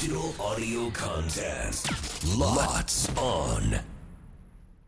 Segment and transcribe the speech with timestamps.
[0.00, 1.90] Digital audio contest.
[2.38, 3.80] Lots on.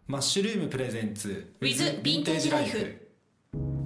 [0.06, 3.10] マッシュルームプレゼンツ With Vintage Life.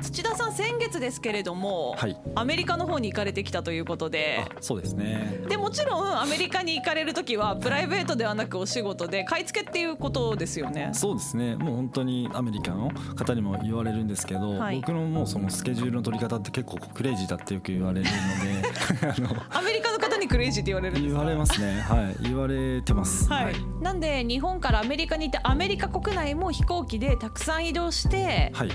[0.03, 2.21] 土田さん先月ですけれども、はい。
[2.35, 4.45] アメリカの方に行かれてきたということで。
[4.47, 5.43] あそうですね。
[5.49, 10.91] でもちろんアメリカに行かれる時はプライベートではなくお仕事で買い付けっていうことですよね。
[10.93, 11.57] そうですね。
[11.57, 14.77] もう本当にアメリカの方にも言われるんですけど、はい。
[14.81, 20.91] 僕のもうそのスケジュールの取り方って結構クレイジーだってよく言われるので あのアメリカの方にクレイジーって言われ？
[20.91, 21.37] るんですか言われ？
[21.37, 22.83] ますねはい言われ？
[22.83, 28.69] てますはい、なんで日本からアメリカに行ってアメリカ国内も飛行機でたくさん移動してはい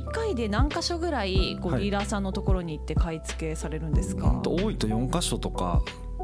[0.00, 3.78] 1回で何箇所ぐらいこうディーラーさんのところに行って買い付けされ？
[3.78, 5.82] るんですか、と多いと4箇所とか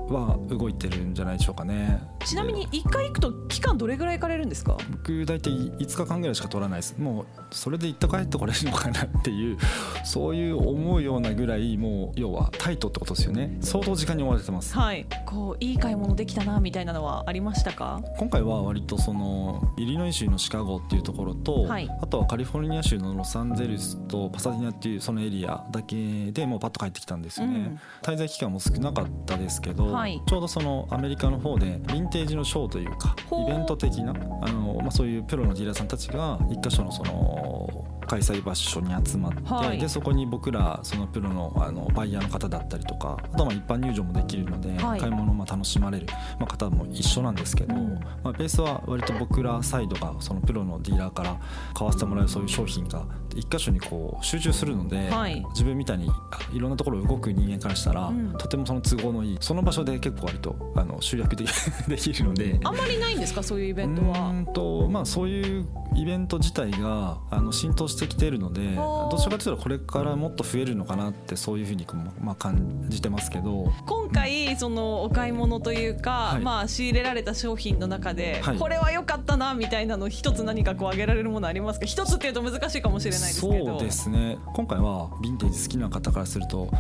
[0.09, 2.03] は動いてるんじゃないでしょうかね。
[2.25, 4.77] ちなみに1回行くと期間どれぐらい行かれるんですか？
[4.91, 6.97] 僕大体5日間ぐらいしか取らないです。
[6.99, 9.59] もうそれで行った帰ってこれるのかなっていう
[10.05, 13.57] そういう思うようなぐらいもう要はタイトってことですよね。
[13.61, 14.75] 相当時間に追われてます。
[14.75, 15.07] はい。
[15.27, 18.01] こういい買い物できたなみたいなのはありましたか？
[18.19, 21.89] 今回は割とそのイリノイ州のシカゴっていうところと、はい。
[22.01, 27.81] あとはカリフォルニア州のロサンゼルスとパサディナっていうそのエリアだけでもうパッと帰ってきたんですよね、うん。
[28.03, 30.23] 滞在期間も少なかったですけど、はい。
[30.27, 37.69] ちょうどそのアメリカの方でヴィンテージのショーというかイベント的なあの、まあ、そういうプロのディーラーさんたちが一箇所のその
[38.13, 39.79] 開催場所に集まって、はい。
[39.79, 45.01] でそこに僕らそのプロのあのバイヤーの方だったりとかあとはまあ一般入場もできるので、はい。
[45.01, 46.07] 買い物をまあ楽しまれる、
[46.39, 47.95] まあ、方も一緒なんですけど、うん。
[48.23, 51.41] まあ、ベースは割と僕らサイドがそのプロのディーラーから
[51.73, 55.43] 買わせてもらうそういう商品が一箇所にこう集中するので、はい。
[55.51, 58.33] 自分みたいにあいろんなところを動く人間からしたら、うん。
[58.37, 61.49] とてもその都合のいいその場所で結構割とあの集約でき
[61.89, 62.61] できるので。
[62.63, 63.43] あんまりないんですか？
[63.43, 71.87] そういうイベントうはーんとまあ、そういうイベント自体があの浸透してきているのでどちらかというとこれからもっと増えるのかなってそういうふうに、
[72.21, 73.73] まあ、感じてますけど。
[73.87, 76.43] 今回そのお買い物というか、はい。
[76.43, 78.59] まあ仕入れられた商品の中で、はい。
[78.59, 81.87] これは良かったなみたいなの一つ何かこう挙げられるものありますか？
[81.87, 83.67] 一つっていうと難しいかもしれないですけど。
[83.67, 84.39] そうですね。
[84.55, 86.71] 今回はヴィンテージ好きな方からすると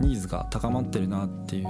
[0.00, 1.66] ニーズが高まってるなっていう、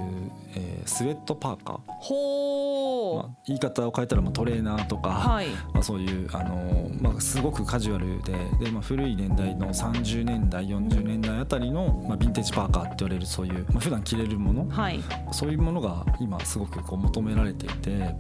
[0.55, 5.49] えースウェットパーカー、ほう、まあ、言い方を変えたらまあトレーナーとか、はい。
[5.75, 8.33] まあ、そういう、あのーまあ、すごくカジュアルで
[8.65, 14.69] で、まあ、古い年代の30年代40年代あたりの、まあ、ヴィンテージパーカーって言われるそういう、まあ普段着れるもの。
[14.69, 15.01] はい。
[15.31, 18.15] そういうものが今すごくこう求められていて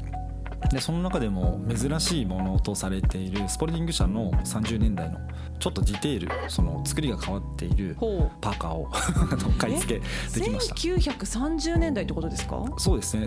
[0.70, 5.18] でその中でも珍しいものとされているスポルティング社の30年代の
[5.58, 7.96] ちょっとディテールその作りが変わっている
[8.40, 8.88] パーカーを
[9.58, 10.74] 買い付けできました。
[10.74, 12.62] 1930年代ってことですか？
[12.78, 13.26] そうですね。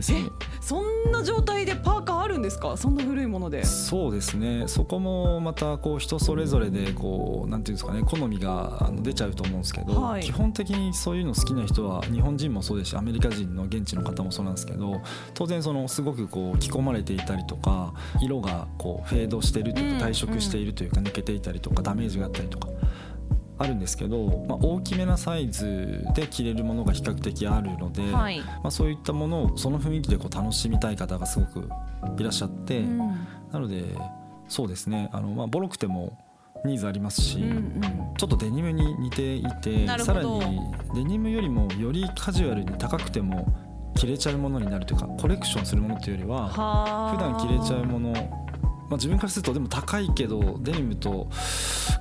[0.61, 2.75] そんな状態でパーカーあるんですか？
[2.77, 3.63] そんな古いもので。
[3.65, 4.63] そうですね。
[4.67, 15.01] そこもまたこう人それぞれでこうなんていうんですかね好みが出ちゃうと思うんですけど、はい基本的にそういうの好きな人は日本人もそうですしアメリカ人の現地の方もそうなんですけど
[15.33, 22.69] 当然そのすごくこう着込まれていたりとか色がこうフェードしているといううんか退色しているというか抜けていたりとかダメージがあったりとか。
[23.61, 28.39] あるんですけど、まあ、大きめなサイズで着れるものが比較的あるので、はい。
[28.39, 31.69] まあ、そういったものをその雰囲気でこう楽しみたい方がすごく
[32.17, 32.97] いらっしゃって、うん。
[32.97, 33.83] なので
[34.47, 35.09] そうですね。
[35.13, 36.17] あの、まあ、ボロくても
[36.65, 38.13] ニーズありますし、うんうん。
[38.17, 40.59] ちょっとデニムに似ていてさらどに
[40.95, 43.47] デニムよりもよりカジュアルに高くても
[43.95, 46.51] 着れちゃうものになるというかコレクションするものというよりはは
[47.09, 47.15] あ。
[47.15, 48.19] 普段着れちゃうもの、ま
[48.91, 51.29] あ、自分からするとでも高いけどデニムと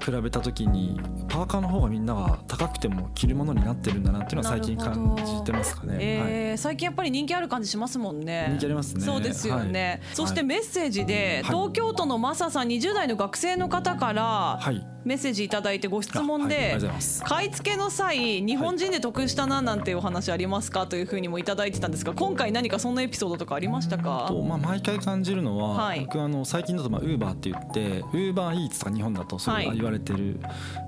[0.04, 5.94] 比べた時にパーカーの方がみんなが高くても着るものになってるんだなっていうのは最近感じてますかね。
[5.94, 6.04] はい。
[6.04, 8.48] えー最近やっぱり人気ある感じしますもんね。
[8.50, 9.02] 人気ありますね。
[9.02, 10.14] そうですよね、はい。
[10.16, 11.56] そしてメッセージで、はい。
[11.56, 24.26] 東京都のマサさん20代の学生の方からはいメッセージいただいてご質問で、あはい買い付けの際日本人で得したななんていうお話ありますかというふうにもいただいてたんですが今回何かそんなエピソードとかありましたか？
[24.28, 26.00] とまあ、毎回感じるのは、はい。
[26.00, 30.40] 僕あの最近だとまあウーバーって言ってウーバーイーツとか日本だとそれが言われてる、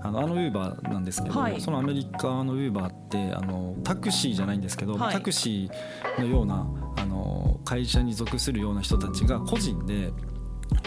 [0.03, 1.61] あのあのウーバーなんですけど、はい。
[1.61, 5.15] そのアメリカのウーバーってあのタクシーじゃないんですけど、はい。
[5.15, 10.11] タクシーのようなあの会社に属するような人たちが個人で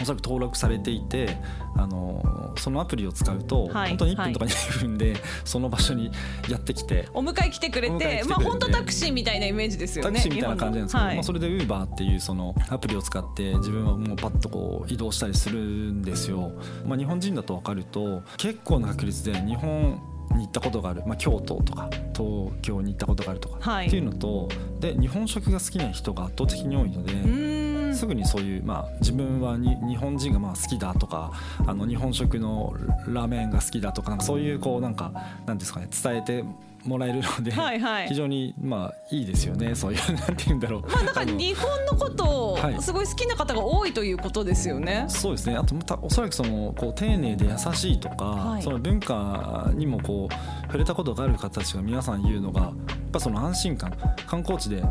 [0.00, 1.38] おそらく登録されていて
[1.76, 6.10] あのそのアプリを使うと、はい本当に1分とか2分でその場所に
[6.48, 7.08] やってきて。
[7.14, 16.52] お迎え来てくれお迎え来てくれててまあ本当タクシーみたいなイメージですよねタクシーみたいな感じなんですけど、日本のまあ、それで Uber っていうそのアプリを使って自分はもうパッとこう移動したりするんですよ、
[16.84, 20.00] まあ、日本人だと分かると結構な確率で日本
[20.34, 23.86] に行ったことがある、まあ、京都とか東京に行ったことがあるとか、はい。
[23.86, 24.48] っていうのと
[24.80, 27.65] で日本食が好きな人が圧倒的に多いので。
[27.96, 31.32] すぐにそういう、まあ、自分は日本人がまあ好きだとか
[31.66, 32.74] あの日本食の
[33.08, 35.12] ラーメンが好きだとかなんかそういうこうなんか
[35.46, 36.44] なんですかね伝えて
[36.86, 38.08] もらえるので、はいはい。
[38.08, 39.74] 非常にまあいいですよね。
[39.74, 40.82] そういうなんて言うんだろう。
[40.82, 42.82] まあだからあの日本のことをはい。
[42.82, 45.04] すごい好きな方が多いということですよね。
[45.08, 45.56] そうですね。
[45.56, 48.62] あとまたおそらくそのこう丁寧で優しいとか、はい。
[48.62, 52.72] その文化にもこう触れたことがある方たちが皆さん言うのがやっ
[53.12, 53.92] ぱその安心感
[54.26, 54.82] 観光地で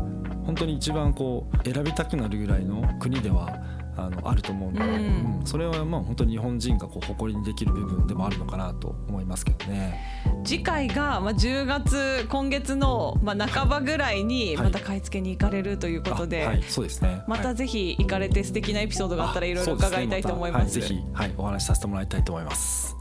[0.44, 3.58] 本当に一番こう選びたくなるぐらいの国では
[3.96, 10.00] あのあると思うので、うんうんそれはまあ本当に日本人がこう誇りにできる部分でもあるのかなと思いますけどね。
[10.44, 17.22] 次回がまあ10月今月のまあ半ばぐらいにはいまた買い付けに行かれるということで、あはいそうですね。
[17.28, 20.72] またはいぜひ行かれて素敵なエピソードがあったらいろいろ伺いたいと思います。
[20.72, 22.95] すねまたはい、ぜひはいお話しさせてもらいたいと思います。